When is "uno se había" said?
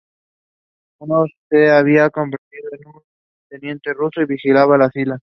1.01-2.09